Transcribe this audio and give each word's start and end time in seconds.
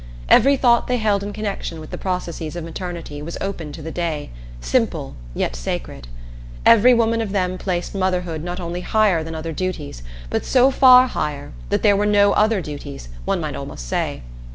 Every 0.29 0.57
thought 0.57 0.87
they 0.87 0.97
held 0.97 1.21
in 1.21 1.31
connection 1.31 1.79
with 1.79 1.91
the 1.91 1.97
processes 1.99 2.55
of 2.55 2.63
maternity 2.63 3.21
was 3.21 3.37
open 3.39 3.71
to 3.73 3.83
the 3.83 3.91
day, 3.91 4.31
simple 4.59 5.13
yet 5.35 5.55
sacred. 5.55 6.07
Every 6.65 6.91
woman 6.91 7.21
of 7.21 7.33
them 7.33 7.59
placed 7.59 7.93
motherhood 7.93 8.43
not 8.43 8.59
only 8.59 8.81
higher 8.81 9.23
than 9.23 9.35
other 9.35 9.51
duties, 9.53 10.01
but 10.31 10.43
so 10.43 10.71
far 10.71 11.05
higher 11.05 11.51
that 11.69 11.83
there 11.83 11.95
were 11.95 12.07
no 12.07 12.33
other 12.33 12.61
duties, 12.61 13.09
one 13.25 13.39
might 13.39 13.55
almost 13.55 13.87
say. 13.87 14.23